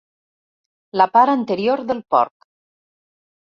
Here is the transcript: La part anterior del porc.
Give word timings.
La 1.01 1.07
part 1.17 1.35
anterior 1.35 1.85
del 1.93 2.03
porc. 2.17 2.51